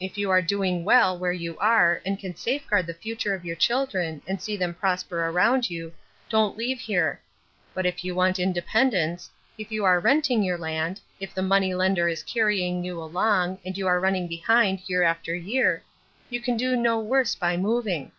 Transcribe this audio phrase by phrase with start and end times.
[0.00, 3.56] If you are doing well where you are and can safeguard the future of your
[3.56, 5.92] children and see them prosper around you,
[6.30, 7.20] don't leave here.
[7.74, 12.08] But if you want independence, if you are renting your land, if the money lender
[12.08, 15.82] is carrying you along and you are running behind year after year,
[16.30, 18.12] you can do no worse by moving....